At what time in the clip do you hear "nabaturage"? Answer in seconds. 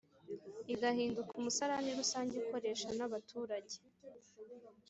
2.97-3.77